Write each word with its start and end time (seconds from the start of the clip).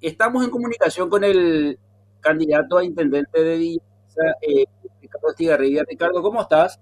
estamos 0.00 0.44
en 0.44 0.50
comunicación 0.50 1.08
con 1.08 1.24
el 1.24 1.78
candidato 2.20 2.78
a 2.78 2.84
intendente 2.84 3.42
de 3.42 3.56
Villa, 3.56 3.82
eh, 4.42 4.64
Ricardo 5.00 5.28
Estigarribia. 5.30 5.84
Ricardo, 5.88 6.22
¿cómo 6.22 6.42
estás? 6.42 6.80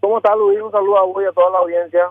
¿Cómo 0.00 0.18
estás, 0.18 0.36
Luis? 0.36 0.60
Un 0.60 0.70
saludo 0.70 0.98
a 0.98 1.04
vos 1.04 1.22
y 1.22 1.26
a 1.26 1.32
toda 1.32 1.50
la 1.50 1.58
audiencia. 1.58 2.10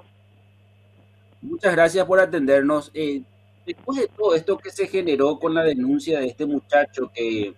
Muchas 1.41 1.73
gracias 1.73 2.05
por 2.05 2.19
atendernos. 2.19 2.89
Eh, 2.93 3.21
después 3.65 3.99
de 3.99 4.07
todo 4.07 4.35
esto 4.35 4.57
que 4.57 4.71
se 4.71 4.87
generó 4.87 5.39
con 5.39 5.53
la 5.53 5.63
denuncia 5.63 6.19
de 6.19 6.27
este 6.27 6.45
muchacho 6.45 7.11
que 7.13 7.53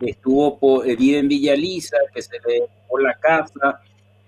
estuvo 0.00 0.58
por, 0.58 0.86
eh, 0.86 0.96
vive 0.96 1.18
en 1.18 1.28
Villa 1.28 1.54
Lisa, 1.54 1.96
que 2.12 2.22
se 2.22 2.38
le 2.46 2.68
por 2.88 3.02
la 3.02 3.14
casa 3.14 3.80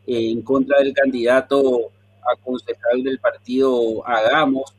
eh, 0.06 0.30
en 0.30 0.42
contra 0.42 0.78
del 0.78 0.92
candidato 0.92 1.90
a 2.22 2.36
concejal 2.42 3.02
del 3.02 3.18
partido 3.18 4.06
Hagamos, 4.06 4.74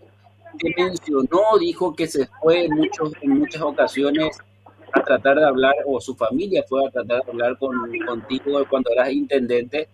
que 0.57 0.73
mencionó, 0.77 1.57
dijo 1.59 1.95
que 1.95 2.07
se 2.07 2.27
fue 2.41 2.65
en, 2.65 2.73
muchos, 2.75 3.11
en 3.21 3.39
muchas 3.39 3.61
ocasiones 3.61 4.37
a 4.93 5.03
tratar 5.03 5.37
de 5.37 5.45
hablar, 5.45 5.75
o 5.85 5.99
su 6.01 6.15
familia 6.15 6.63
fue 6.67 6.85
a 6.85 6.89
tratar 6.89 7.23
de 7.23 7.31
hablar 7.31 7.57
con, 7.57 7.71
contigo 8.05 8.65
cuando 8.69 8.91
eras 8.91 9.11
intendente 9.11 9.87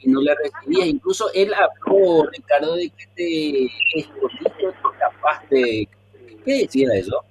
y 0.00 0.10
no 0.10 0.20
le 0.20 0.34
recibías. 0.34 0.88
Incluso 0.88 1.26
él 1.34 1.52
habló, 1.54 2.24
Ricardo, 2.30 2.74
de 2.76 2.90
que 2.90 3.06
te 3.14 3.98
escondiste 3.98 4.78
capaz 4.98 5.48
de... 5.48 5.88
¿Qué 6.44 6.52
decía 6.62 6.88
eso? 6.94 7.22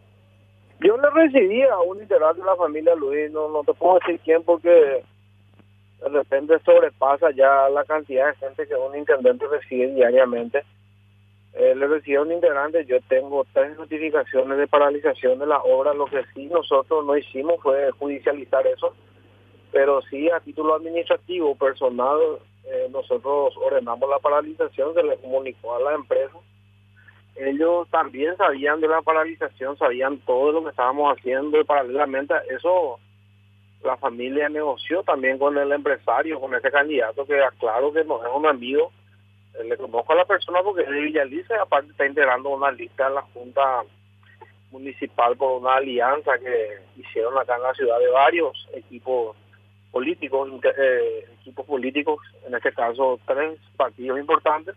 Yo 0.79 0.97
le 0.97 1.09
recibí 1.11 1.61
a 1.63 1.79
un 1.79 2.01
integrante 2.01 2.39
de 2.39 2.47
la 2.47 2.55
familia 2.55 2.95
Luis, 2.95 3.29
no, 3.31 3.49
no 3.49 3.63
te 3.63 3.73
puedo 3.73 3.99
decir 3.99 4.19
quién 4.23 4.41
porque 4.43 5.03
de 6.01 6.09
repente 6.09 6.57
sobrepasa 6.65 7.29
ya 7.31 7.69
la 7.69 7.83
cantidad 7.85 8.27
de 8.27 8.35
gente 8.35 8.67
que 8.67 8.73
un 8.73 8.97
intendente 8.97 9.45
recibe 9.47 9.93
diariamente. 9.93 10.63
Eh, 11.53 11.75
le 11.75 11.87
recibí 11.87 12.15
a 12.15 12.21
un 12.21 12.31
integrante, 12.31 12.85
yo 12.85 12.97
tengo 13.09 13.45
tres 13.53 13.77
notificaciones 13.77 14.57
de 14.57 14.67
paralización 14.67 15.39
de 15.39 15.47
la 15.47 15.61
obra, 15.61 15.93
lo 15.93 16.05
que 16.05 16.23
sí 16.33 16.45
nosotros 16.45 17.05
no 17.05 17.17
hicimos 17.17 17.61
fue 17.61 17.91
judicializar 17.91 18.65
eso, 18.67 18.95
pero 19.71 20.01
sí 20.03 20.29
a 20.29 20.39
título 20.39 20.75
administrativo, 20.75 21.55
personal, 21.55 22.19
eh, 22.63 22.87
nosotros 22.91 23.53
ordenamos 23.57 24.09
la 24.09 24.19
paralización, 24.19 24.93
se 24.93 25.03
le 25.03 25.17
comunicó 25.17 25.75
a 25.75 25.81
la 25.81 25.95
empresa. 25.95 26.37
Ellos 27.35 27.87
también 27.89 28.35
sabían 28.37 28.81
de 28.81 28.87
la 28.87 29.01
paralización, 29.01 29.77
sabían 29.77 30.19
todo 30.19 30.51
lo 30.51 30.63
que 30.63 30.69
estábamos 30.69 31.17
haciendo 31.17 31.59
y 31.59 31.63
paralelamente 31.63 32.33
eso 32.49 32.99
la 33.83 33.97
familia 33.97 34.47
negoció 34.49 35.01
también 35.03 35.39
con 35.39 35.57
el 35.57 35.71
empresario, 35.71 36.39
con 36.39 36.53
ese 36.53 36.69
candidato 36.69 37.25
que 37.25 37.41
aclaro 37.41 37.91
que 37.91 38.03
no 38.03 38.23
es 38.23 38.31
un 38.33 38.45
amigo. 38.45 38.91
Le 39.63 39.77
conozco 39.77 40.13
a 40.13 40.15
la 40.15 40.25
persona 40.25 40.61
porque 40.63 40.83
es 40.83 40.89
de 40.89 41.01
Villaliza 41.01 41.55
y 41.55 41.59
aparte 41.59 41.91
está 41.91 42.05
integrando 42.05 42.49
una 42.49 42.71
lista 42.71 43.07
en 43.07 43.15
la 43.15 43.21
Junta 43.21 43.83
Municipal 44.71 45.35
por 45.35 45.61
una 45.61 45.75
alianza 45.75 46.37
que 46.39 46.79
hicieron 46.97 47.37
acá 47.37 47.57
en 47.57 47.63
la 47.63 47.73
ciudad 47.73 47.99
de 47.99 48.09
varios 48.09 48.67
equipos 48.73 49.35
políticos, 49.91 50.49
eh, 50.77 51.27
equipos 51.41 51.65
políticos, 51.65 52.19
en 52.47 52.55
este 52.55 52.71
caso 52.73 53.19
tres 53.27 53.59
partidos 53.75 54.19
importantes. 54.19 54.75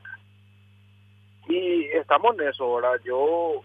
Y 1.48 1.84
estamos 1.84 2.38
en 2.38 2.48
eso, 2.48 2.64
ahora 2.64 2.98
Yo 3.04 3.62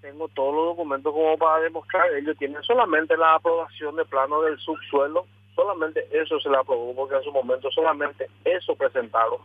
tengo 0.00 0.28
todos 0.28 0.54
los 0.54 0.66
documentos 0.66 1.12
como 1.12 1.36
para 1.38 1.62
demostrar. 1.62 2.12
Ellos 2.14 2.36
tienen 2.38 2.62
solamente 2.62 3.16
la 3.16 3.34
aprobación 3.34 3.96
de 3.96 4.04
plano 4.04 4.42
del 4.42 4.58
subsuelo, 4.58 5.26
solamente 5.54 6.06
eso 6.10 6.40
se 6.40 6.48
le 6.48 6.56
aprobó, 6.56 6.94
porque 6.94 7.16
en 7.16 7.22
su 7.22 7.32
momento 7.32 7.70
solamente 7.70 8.28
eso 8.44 8.74
presentaron. 8.76 9.38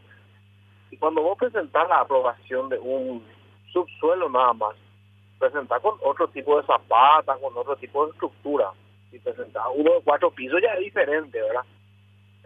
Y 0.94 0.98
cuando 0.98 1.24
vos 1.24 1.38
presentás 1.38 1.90
la 1.90 2.02
aprobación 2.02 2.70
de 2.70 2.78
un 2.78 3.26
subsuelo 3.72 4.30
nada 4.30 4.54
más, 4.54 4.76
presentás 5.40 5.82
con 5.82 5.98
otro 6.04 6.28
tipo 6.28 6.60
de 6.60 6.68
zapatas, 6.68 7.38
con 7.40 7.58
otro 7.58 7.76
tipo 7.78 8.06
de 8.06 8.12
estructura. 8.12 8.70
Si 9.10 9.18
presentás 9.20 9.64
uno 9.74 9.94
de 9.96 10.02
cuatro 10.02 10.30
pisos 10.32 10.62
ya 10.62 10.74
es 10.74 10.80
diferente, 10.82 11.42
¿verdad? 11.42 11.66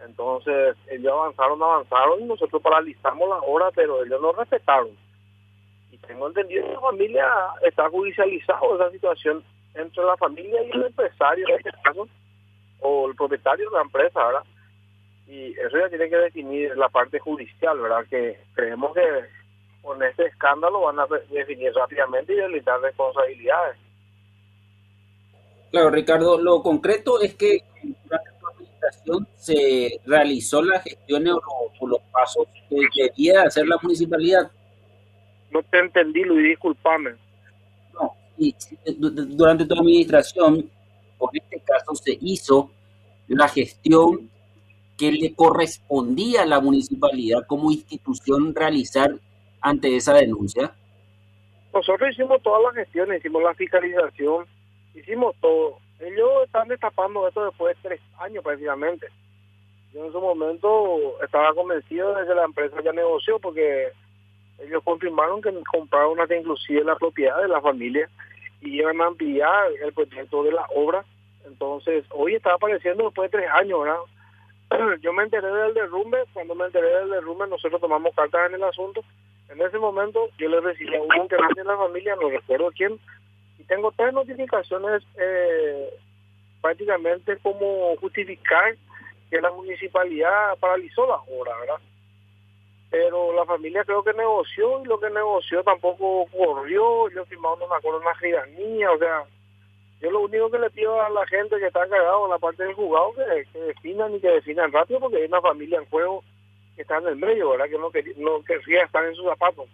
Entonces 0.04 0.76
ellos 0.90 1.12
avanzaron, 1.12 1.62
avanzaron 1.62 2.20
y 2.20 2.24
nosotros 2.24 2.62
paralizamos 2.62 3.28
la 3.28 3.36
obra, 3.36 3.70
pero 3.74 4.04
ellos 4.04 4.20
no 4.20 4.32
respetaron 4.32 4.96
tengo 6.08 6.28
entendido 6.28 6.64
que 6.64 6.72
la 6.72 6.80
familia 6.80 7.26
está 7.62 7.88
judicializado 7.90 8.76
esa 8.76 8.90
situación 8.90 9.44
entre 9.74 10.02
la 10.04 10.16
familia 10.16 10.62
y 10.62 10.70
el 10.70 10.86
empresario 10.86 11.46
en 11.48 11.54
este 11.56 11.70
caso, 11.82 12.08
o 12.80 13.08
el 13.08 13.14
propietario 13.14 13.68
de 13.70 13.76
la 13.76 13.82
empresa, 13.82 14.24
¿verdad? 14.24 14.44
Y 15.28 15.52
eso 15.52 15.78
ya 15.78 15.88
tiene 15.88 16.08
que 16.08 16.16
definir 16.16 16.76
la 16.76 16.88
parte 16.88 17.18
judicial, 17.18 17.78
¿verdad? 17.78 18.04
Que 18.08 18.38
creemos 18.54 18.94
que 18.94 19.02
con 19.82 20.02
este 20.02 20.26
escándalo 20.26 20.80
van 20.82 20.98
a 21.00 21.06
definir 21.30 21.72
rápidamente 21.74 22.32
y 22.32 22.36
delitar 22.36 22.80
responsabilidades. 22.80 23.76
Claro, 25.70 25.90
Ricardo, 25.90 26.40
lo 26.40 26.62
concreto 26.62 27.20
es 27.20 27.34
que 27.34 27.62
durante 27.82 28.30
la 28.40 28.48
administración 28.54 29.28
se 29.36 30.00
realizó 30.06 30.62
la 30.62 30.80
gestión 30.80 31.28
o 31.28 31.86
los 31.86 32.00
pasos 32.10 32.46
que 32.68 33.02
debía 33.02 33.42
hacer 33.42 33.66
la 33.66 33.78
municipalidad 33.82 34.50
no 35.50 35.62
te 35.62 35.78
entendí, 35.78 36.24
Luis, 36.24 36.48
discúlpame. 36.50 37.14
No, 37.94 38.14
y 38.36 38.54
durante 38.96 39.66
tu 39.66 39.74
administración, 39.74 40.70
por 41.16 41.30
este 41.32 41.60
caso, 41.60 41.94
se 41.94 42.18
hizo 42.20 42.70
la 43.28 43.48
gestión 43.48 44.30
que 44.98 45.12
le 45.12 45.32
correspondía 45.34 46.42
a 46.42 46.46
la 46.46 46.60
municipalidad 46.60 47.46
como 47.46 47.70
institución 47.70 48.54
realizar 48.54 49.12
ante 49.60 49.96
esa 49.96 50.14
denuncia? 50.14 50.74
Nosotros 51.72 52.10
hicimos 52.10 52.42
todas 52.42 52.62
las 52.64 52.74
gestiones, 52.74 53.20
hicimos 53.20 53.42
la 53.42 53.54
fiscalización, 53.54 54.46
hicimos 54.94 55.36
todo. 55.40 55.78
Ellos 56.00 56.28
están 56.44 56.68
destapando 56.68 57.26
esto 57.28 57.44
después 57.44 57.76
de 57.76 57.88
tres 57.88 58.00
años 58.18 58.42
prácticamente. 58.42 59.06
Yo 59.94 60.04
en 60.04 60.12
su 60.12 60.20
momento 60.20 61.22
estaba 61.22 61.54
convencido 61.54 62.14
de 62.14 62.26
que 62.26 62.34
la 62.34 62.44
empresa 62.44 62.76
ya 62.84 62.92
negoció 62.92 63.38
porque 63.38 63.88
ellos 64.58 64.82
confirmaron 64.82 65.40
que 65.40 65.52
compraron 65.70 66.18
una 66.18 66.36
inclusive 66.36 66.82
la 66.82 66.96
propiedad 66.96 67.40
de 67.40 67.48
la 67.48 67.60
familia 67.60 68.10
y 68.60 68.80
iban 68.80 69.00
a 69.00 69.06
ampliar 69.06 69.70
el 69.82 69.92
proyecto 69.92 70.42
de 70.42 70.52
la 70.52 70.66
obra. 70.74 71.04
Entonces, 71.46 72.04
hoy 72.10 72.34
está 72.34 72.54
apareciendo 72.54 73.04
después 73.04 73.30
de 73.30 73.38
tres 73.38 73.50
años, 73.52 73.80
¿verdad? 73.80 74.00
Yo 75.00 75.12
me 75.12 75.24
enteré 75.24 75.46
del 75.48 75.74
derrumbe, 75.74 76.18
cuando 76.32 76.54
me 76.54 76.66
enteré 76.66 76.88
del 76.88 77.10
derrumbe 77.10 77.46
nosotros 77.48 77.80
tomamos 77.80 78.14
cartas 78.14 78.48
en 78.48 78.56
el 78.56 78.64
asunto. 78.64 79.02
En 79.48 79.60
ese 79.62 79.78
momento 79.78 80.28
yo 80.36 80.46
le 80.50 80.60
recibí 80.60 80.94
a 80.94 81.00
un 81.00 81.16
integrante 81.16 81.62
de 81.62 81.64
la 81.64 81.76
familia, 81.78 82.14
no 82.16 82.28
recuerdo 82.28 82.70
quién, 82.76 83.00
y 83.58 83.64
tengo 83.64 83.90
tres 83.96 84.12
notificaciones 84.12 85.02
eh, 85.18 85.88
prácticamente 86.60 87.38
como 87.38 87.96
justificar 87.96 88.76
que 89.30 89.40
la 89.40 89.50
municipalidad 89.50 90.58
paralizó 90.60 91.06
la 91.06 91.16
obra, 91.34 91.58
¿verdad? 91.60 91.80
pero 92.90 93.34
la 93.34 93.44
familia 93.44 93.84
creo 93.84 94.02
que 94.02 94.12
negoció 94.14 94.82
y 94.82 94.86
lo 94.86 94.98
que 94.98 95.10
negoció 95.10 95.62
tampoco 95.62 96.26
corrió, 96.26 97.08
yo 97.10 97.24
firmado 97.26 97.56
no 97.56 97.68
me 97.68 97.76
acuerdo 97.76 98.00
giranía, 98.18 98.90
o 98.90 98.98
sea, 98.98 99.24
yo 100.00 100.10
lo 100.10 100.20
único 100.20 100.50
que 100.50 100.58
le 100.58 100.70
pido 100.70 101.00
a 101.00 101.10
la 101.10 101.26
gente 101.26 101.58
que 101.58 101.66
está 101.66 101.88
cagado 101.88 102.24
en 102.24 102.30
la 102.30 102.38
parte 102.38 102.62
del 102.62 102.74
jugado 102.74 103.12
que, 103.14 103.44
que 103.52 103.58
definan 103.58 104.14
y 104.14 104.20
que 104.20 104.28
definan 104.28 104.72
rápido 104.72 105.00
porque 105.00 105.16
hay 105.16 105.24
una 105.24 105.40
familia 105.40 105.78
en 105.78 105.86
juego 105.86 106.22
que 106.76 106.82
está 106.82 106.98
en 106.98 107.08
el 107.08 107.16
medio, 107.16 107.50
¿verdad? 107.50 107.66
Que 107.68 107.78
no, 107.78 107.90
que, 107.90 108.14
no 108.16 108.42
querría 108.44 108.84
estar 108.84 109.04
en 109.04 109.14
sus 109.14 109.26
zapatos. 109.26 109.68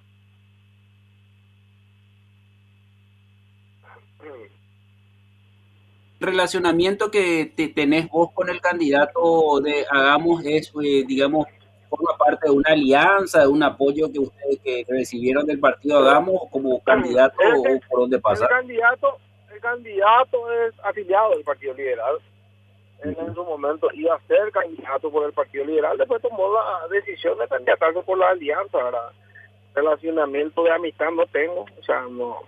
relacionamiento 6.25 7.11
que 7.11 7.53
te 7.55 7.69
tenés 7.69 8.09
vos 8.09 8.31
con 8.33 8.49
el 8.49 8.61
candidato 8.61 9.61
de 9.61 9.85
Hagamos 9.91 10.45
es, 10.45 10.73
eh, 10.83 11.05
digamos, 11.07 11.47
forma 11.89 12.17
parte 12.17 12.49
de 12.49 12.53
una 12.53 12.71
alianza, 12.71 13.43
de 13.43 13.49
un 13.49 13.63
apoyo 13.63 14.11
que 14.11 14.19
ustedes 14.19 14.59
que 14.65 14.85
recibieron 14.89 15.47
del 15.47 15.61
partido 15.61 15.99
Hagamos 15.99 16.43
como 16.51 16.83
candidato 16.83 17.37
o 17.39 17.63
por 17.89 18.01
dónde 18.01 18.19
pasa? 18.19 18.45
El 18.45 18.51
candidato, 18.51 19.19
el 19.55 19.61
candidato 19.61 20.53
es 20.53 20.75
afiliado 20.83 21.31
del 21.31 21.45
Partido 21.45 21.75
Liberal. 21.75 22.19
en 23.03 23.35
su 23.35 23.45
momento 23.45 23.89
iba 23.93 24.15
a 24.15 24.21
ser 24.27 24.51
candidato 24.51 25.11
por 25.11 25.27
el 25.27 25.33
Partido 25.33 25.65
Liberal, 25.65 25.97
después 25.99 26.23
tomó 26.23 26.53
la 26.53 26.89
decisión 26.89 27.39
de 27.39 27.49
candidatarse 27.49 28.03
por 28.03 28.19
la 28.19 28.31
alianza. 28.31 28.79
Relacionamiento 29.75 30.63
de 30.63 30.71
amistad 30.71 31.11
no 31.11 31.27
tengo, 31.27 31.63
o 31.63 31.83
sea, 31.85 32.03
no, 32.03 32.41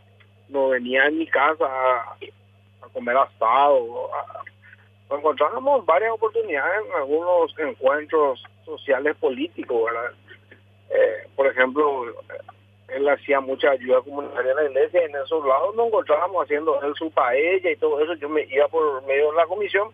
no 0.49 0.69
venía 0.69 1.06
en 1.06 1.19
mi 1.19 1.26
casa 1.26 1.67
a, 1.67 2.17
comer 2.93 3.17
asado, 3.17 4.11
encontramos 5.11 5.85
varias 5.85 6.12
oportunidades 6.12 6.87
en 6.87 6.93
algunos 6.94 7.58
encuentros 7.58 8.43
sociales 8.64 9.17
políticos, 9.17 9.85
¿verdad? 9.85 10.12
Eh, 10.91 11.29
por 11.35 11.47
ejemplo, 11.49 12.06
él 12.88 13.09
hacía 13.09 13.41
mucha 13.41 13.71
ayuda 13.71 14.00
comunitaria 14.03 14.53
en 14.53 14.56
la 14.56 14.65
iglesia 14.65 15.03
y 15.03 15.05
en 15.06 15.17
esos 15.17 15.44
lados 15.44 15.75
nos 15.75 15.88
encontrábamos 15.88 16.44
haciendo 16.44 16.81
él 16.83 16.94
su 16.97 17.11
paella 17.11 17.71
y 17.71 17.77
todo 17.77 18.00
eso. 18.00 18.15
Yo 18.15 18.29
me 18.29 18.43
iba 18.43 18.69
por 18.69 19.05
medio 19.06 19.31
de 19.31 19.37
la 19.37 19.47
comisión, 19.47 19.91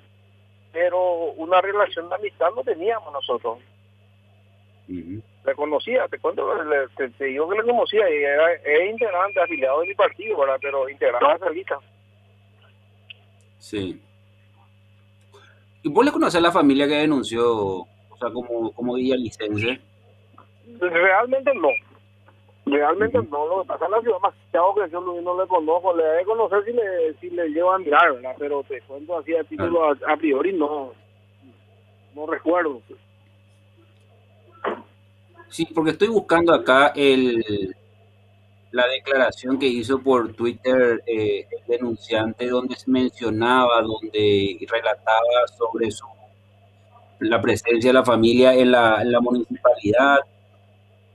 pero 0.72 1.32
una 1.32 1.60
relación 1.60 2.08
de 2.08 2.14
amistad 2.16 2.50
no 2.54 2.62
teníamos 2.62 3.12
nosotros. 3.12 3.58
le 4.88 5.54
conocía, 5.54 6.06
te 6.08 6.18
cuento, 6.18 6.46
te, 6.96 7.08
te, 7.10 7.24
digo 7.24 7.48
que 7.48 7.56
le 7.56 7.64
conocía 7.64 8.10
y 8.10 8.22
era, 8.22 8.52
es 8.52 8.90
integrante, 8.90 9.40
afiliado 9.40 9.80
de 9.80 9.88
mi 9.88 9.94
partido, 9.94 10.38
¿verdad? 10.38 10.58
Pero 10.60 10.88
integrante 10.88 11.26
a 11.26 11.46
la 11.46 11.50
lista. 11.50 11.78
Sí. 13.58 14.00
¿Y 15.82 15.88
vos 15.88 16.04
le 16.04 16.12
conocés 16.12 16.36
a 16.36 16.42
la 16.42 16.52
familia 16.52 16.86
que 16.86 16.94
denunció, 16.94 17.56
o 17.56 17.88
sea, 18.20 18.30
como, 18.30 18.70
como 18.72 18.96
licencia? 18.96 19.80
Realmente 20.78 21.52
no. 21.54 21.70
Realmente 22.64 23.18
no. 23.30 23.46
Lo 23.46 23.62
que 23.62 23.68
pasa 23.68 23.86
en 23.86 23.90
la 23.90 24.00
ciudad 24.00 24.18
más 24.20 24.34
que 24.34 24.90
yo 24.90 25.00
no, 25.00 25.40
le 25.40 25.48
conozco. 25.48 25.96
Le 25.96 26.04
de 26.04 26.24
conocer 26.24 26.64
si 26.64 26.72
le, 26.72 27.14
si 27.20 27.30
le 27.30 27.48
llevo 27.48 27.72
a 27.72 27.78
mirar, 27.78 28.14
¿verdad? 28.14 28.34
Pero 28.38 28.62
te 28.64 28.80
cuento 28.82 29.18
así 29.18 29.34
a 29.34 29.44
título 29.44 29.84
a, 29.84 29.96
a, 30.08 30.16
priori 30.16 30.52
no, 30.52 30.92
no 32.14 32.26
recuerdo. 32.26 32.80
Sí, 35.48 35.66
porque 35.66 35.90
estoy 35.90 36.08
buscando 36.08 36.54
acá 36.54 36.92
el 36.94 37.74
la 38.72 38.86
declaración 38.88 39.58
que 39.58 39.66
hizo 39.66 40.02
por 40.02 40.32
Twitter 40.32 41.02
eh, 41.06 41.46
el 41.50 41.66
denunciante 41.68 42.48
donde 42.48 42.74
se 42.74 42.90
mencionaba, 42.90 43.82
donde 43.82 44.58
relataba 44.68 45.46
sobre 45.56 45.90
su 45.90 46.06
la 47.20 47.40
presencia 47.40 47.90
de 47.90 47.94
la 47.94 48.04
familia 48.04 48.52
en 48.52 48.72
la, 48.72 49.00
en 49.00 49.12
la 49.12 49.20
municipalidad 49.20 50.18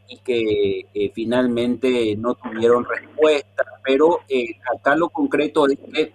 y 0.09 0.17
que 0.19 0.85
eh, 0.93 1.11
finalmente 1.13 2.15
no 2.17 2.35
tuvieron 2.35 2.85
respuesta. 2.85 3.63
Pero 3.83 4.21
eh, 4.29 4.55
acá 4.73 4.95
lo 4.95 5.09
concreto 5.09 5.67
es 5.67 5.77
que 5.93 6.13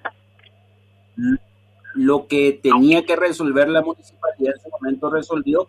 lo 1.95 2.27
que 2.27 2.59
tenía 2.63 3.05
que 3.05 3.17
resolver 3.17 3.69
la 3.69 3.83
municipalidad 3.83 4.55
en 4.55 4.61
ese 4.61 4.71
momento 4.71 5.11
resolvió 5.11 5.67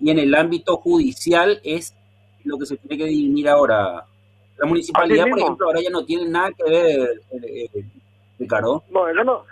y 0.00 0.10
en 0.10 0.18
el 0.18 0.34
ámbito 0.34 0.76
judicial 0.76 1.60
es 1.64 1.94
lo 2.44 2.58
que 2.58 2.66
se 2.66 2.76
tiene 2.76 3.04
que 3.04 3.10
dirimir 3.10 3.48
ahora. 3.48 4.04
La 4.58 4.66
municipalidad, 4.66 5.26
por 5.28 5.38
ejemplo, 5.38 5.66
ahora 5.66 5.80
ya 5.80 5.90
no 5.90 6.04
tiene 6.04 6.28
nada 6.28 6.50
que 6.52 6.64
ver, 6.64 7.22
eh, 7.32 7.68
eh, 7.74 7.84
Ricardo. 8.38 8.84
No, 8.90 9.06
que 9.06 9.24
no, 9.24 9.44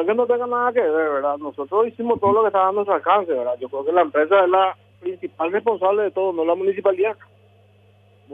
es 0.00 0.06
que 0.06 0.14
no 0.14 0.26
tenga 0.26 0.46
nada 0.46 0.72
que 0.72 0.80
ver, 0.80 0.90
¿verdad? 0.90 1.36
Nosotros 1.38 1.86
hicimos 1.86 2.20
todo 2.20 2.32
lo 2.32 2.40
que 2.42 2.48
estaba 2.48 2.68
a 2.68 2.72
nuestro 2.72 2.94
alcance, 2.94 3.32
¿verdad? 3.32 3.56
Yo 3.58 3.68
creo 3.68 3.84
que 3.84 3.92
la 3.92 4.02
empresa 4.02 4.44
es 4.44 4.50
la 4.50 4.76
principal 5.00 5.52
responsable 5.52 6.02
de 6.02 6.10
todo, 6.10 6.32
no 6.32 6.44
la 6.44 6.54
municipalidad. 6.54 7.16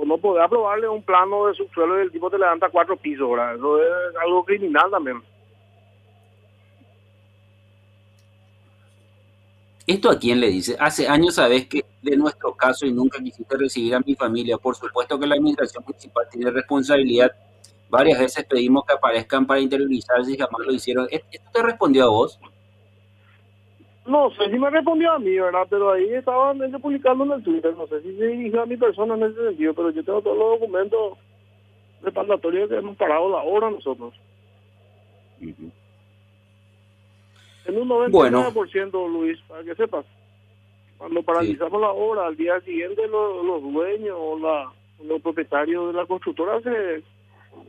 No 0.04 0.18
puede 0.18 0.42
aprobarle 0.42 0.88
un 0.88 1.02
plano 1.02 1.46
de 1.46 1.54
subsuelo 1.54 1.98
y 1.98 2.02
el 2.02 2.12
tipo 2.12 2.30
te 2.30 2.38
levanta 2.38 2.68
cuatro 2.68 2.96
pisos, 2.96 3.30
¿verdad? 3.30 3.54
Eso 3.54 3.82
es 3.82 4.16
algo 4.22 4.44
criminal 4.44 4.90
también. 4.90 5.22
¿Esto 9.86 10.10
a 10.10 10.18
quién 10.18 10.40
le 10.40 10.48
dice? 10.48 10.76
Hace 10.78 11.08
años 11.08 11.36
sabes 11.36 11.66
que 11.66 11.84
de 12.02 12.16
nuestro 12.16 12.54
caso 12.54 12.84
y 12.86 12.92
nunca 12.92 13.22
quisiste 13.22 13.56
recibir 13.56 13.94
a 13.94 14.00
mi 14.00 14.14
familia. 14.14 14.58
Por 14.58 14.74
supuesto 14.74 15.18
que 15.18 15.26
la 15.26 15.36
administración 15.36 15.84
municipal 15.86 16.26
tiene 16.30 16.50
responsabilidad. 16.50 17.32
Varias 17.88 18.18
veces 18.18 18.44
pedimos 18.44 18.84
que 18.84 18.94
aparezcan 18.94 19.46
para 19.46 19.60
interiorizarse 19.60 20.32
y 20.32 20.36
jamás 20.36 20.66
lo 20.66 20.72
hicieron. 20.72 21.06
¿Esto 21.08 21.50
te 21.52 21.62
respondió 21.62 22.04
a 22.04 22.08
vos? 22.08 22.38
No 24.06 24.30
sé 24.30 24.50
si 24.50 24.58
me 24.58 24.70
respondió 24.70 25.12
a 25.12 25.18
mí, 25.18 25.34
¿verdad? 25.36 25.66
Pero 25.68 25.92
ahí 25.92 26.12
estaban 26.12 26.62
ellos 26.62 26.80
publicando 26.80 27.24
en 27.24 27.32
el 27.32 27.42
Twitter. 27.42 27.74
No 27.76 27.86
sé 27.88 28.00
si 28.02 28.16
se 28.16 28.26
dirigió 28.26 28.62
a 28.62 28.66
mi 28.66 28.76
persona 28.76 29.14
en 29.14 29.24
ese 29.24 29.44
sentido, 29.48 29.74
pero 29.74 29.90
yo 29.90 30.04
tengo 30.04 30.22
todos 30.22 30.38
los 30.38 30.60
documentos 30.60 31.18
respaldatorios 32.02 32.68
que 32.68 32.76
hemos 32.76 32.96
parado 32.96 33.28
la 33.30 33.42
hora 33.42 33.70
nosotros. 33.70 34.14
En 35.40 35.72
un 37.78 37.88
99%, 37.88 39.12
Luis, 39.12 39.40
para 39.48 39.64
que 39.64 39.74
sepas. 39.74 40.06
Cuando 40.98 41.22
paralizamos 41.22 41.80
la 41.80 41.90
obra, 41.90 42.26
al 42.26 42.36
día 42.36 42.60
siguiente 42.60 43.06
los, 43.08 43.62
dueños 43.62 44.16
o 44.18 44.38
la, 44.38 44.72
los 45.04 45.20
propietarios 45.20 45.88
de 45.88 45.92
la 45.94 46.06
constructora 46.06 46.60
se 46.62 47.02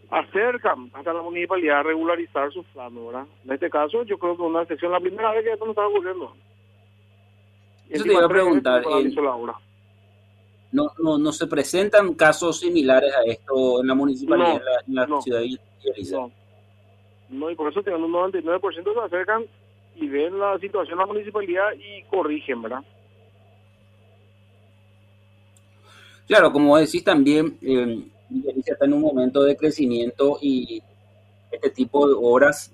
acercan 0.09 0.89
hasta 0.93 1.13
la 1.13 1.21
municipalidad 1.21 1.79
a 1.79 1.83
regularizar 1.83 2.51
sus 2.51 2.65
planos, 2.67 3.07
¿verdad? 3.07 3.25
En 3.45 3.53
este 3.53 3.69
caso, 3.69 4.03
yo 4.03 4.17
creo 4.17 4.35
que 4.35 4.43
una 4.43 4.61
excepción, 4.61 4.91
la 4.91 4.99
primera 4.99 5.31
vez 5.31 5.43
que 5.43 5.51
esto 5.53 5.65
no 5.65 5.71
está 5.71 5.87
ocurriendo. 5.87 6.33
Eso 7.89 8.03
te 8.03 8.13
iba 8.13 8.25
a 8.25 8.29
preguntar. 8.29 8.83
no, 10.71 10.91
no, 10.99 11.17
¿No 11.17 11.31
se 11.31 11.47
presentan 11.47 12.13
casos 12.13 12.59
similares 12.59 13.13
a 13.15 13.23
esto 13.23 13.81
en 13.81 13.87
la 13.87 13.95
municipalidad, 13.95 14.61
en 14.87 14.95
la, 14.95 15.07
ciudad 15.21 15.39
de 15.39 15.57
No. 16.11 16.31
no, 17.29 17.51
y 17.51 17.55
por 17.55 17.71
eso 17.71 17.83
tienen 17.83 18.03
un 18.03 18.11
99% 18.11 18.93
se 18.93 18.99
acercan 18.99 19.45
y 19.95 20.07
ven 20.07 20.37
la 20.37 20.57
situación 20.59 20.93
en 20.93 20.99
la 20.99 21.05
municipalidad 21.05 21.73
y 21.73 22.03
corrigen, 22.03 22.61
¿verdad? 22.61 22.83
Claro, 26.27 26.51
como 26.51 26.77
decís 26.77 27.03
también, 27.03 27.57
eh, 27.61 28.03
está 28.65 28.85
en 28.85 28.93
un 28.93 29.01
momento 29.01 29.43
de 29.43 29.55
crecimiento 29.55 30.37
y 30.41 30.81
este 31.51 31.69
tipo 31.69 32.07
de 32.07 32.15
obras, 32.17 32.71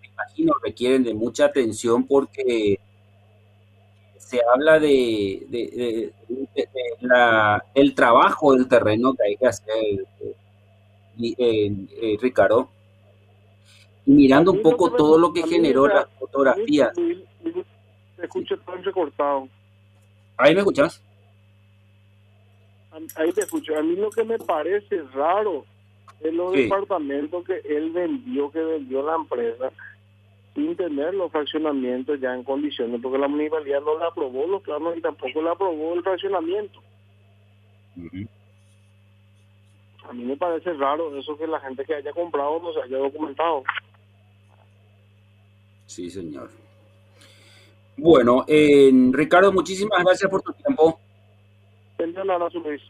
me 0.00 0.08
imagino, 0.08 0.54
requieren 0.62 1.04
de 1.04 1.14
mucha 1.14 1.46
atención 1.46 2.06
porque 2.06 2.78
se 4.16 4.40
habla 4.52 4.78
de, 4.78 5.46
de, 5.48 6.12
la, 7.00 7.64
el 7.74 7.94
trabajo 7.94 8.54
del 8.54 8.68
terreno 8.68 9.14
que 9.14 9.24
hay 9.24 9.36
que 9.36 9.46
hacer, 9.46 10.06
eh, 11.18 11.34
eh, 11.38 12.16
Ricardo 12.20 12.70
mirando 14.08 14.52
un 14.52 14.62
poco 14.62 14.90
todo 14.90 15.18
lo 15.18 15.32
que 15.32 15.42
generó 15.42 15.86
las 15.86 16.08
fotografías. 16.18 16.94
Te 16.94 18.22
escucho 18.22 18.58
todo 18.60 18.76
entrecortado. 18.76 19.48
¿Ahí 20.38 20.54
me 20.54 20.60
escuchas? 20.60 21.02
Ahí 23.16 23.32
te 23.32 23.42
escucho. 23.42 23.76
A 23.76 23.82
mí 23.82 23.96
lo 23.96 24.10
que 24.10 24.24
me 24.24 24.38
parece 24.38 25.02
raro 25.14 25.64
es 26.20 26.32
los 26.32 26.52
departamentos 26.52 27.44
que 27.44 27.60
él 27.64 27.90
vendió, 27.90 28.50
que 28.50 28.60
vendió 28.60 29.02
la 29.02 29.14
empresa, 29.14 29.70
sin 30.54 30.74
tener 30.74 31.14
los 31.14 31.30
fraccionamientos 31.30 32.20
ya 32.20 32.34
en 32.34 32.42
condiciones, 32.42 33.00
porque 33.00 33.18
la 33.18 33.28
municipalidad 33.28 33.80
no 33.82 33.98
le 33.98 34.04
aprobó 34.04 34.46
los 34.46 34.62
planos 34.62 34.96
y 34.96 35.00
tampoco 35.00 35.42
le 35.42 35.50
aprobó 35.50 35.94
el 35.94 36.02
fraccionamiento. 36.02 36.80
A 40.08 40.12
mí 40.12 40.24
me 40.24 40.36
parece 40.36 40.72
raro 40.72 41.16
eso 41.16 41.36
que 41.36 41.46
la 41.46 41.60
gente 41.60 41.84
que 41.84 41.94
haya 41.94 42.12
comprado 42.12 42.60
no 42.60 42.72
se 42.72 42.80
haya 42.82 42.98
documentado. 42.98 43.62
Sí, 45.86 46.10
señor. 46.10 46.50
Bueno, 47.96 48.44
eh, 48.46 48.90
Ricardo, 49.12 49.52
muchísimas 49.52 50.04
gracias 50.04 50.30
por 50.30 50.42
tu 50.42 50.52
tiempo. 50.52 51.00
Luis. 52.24 52.80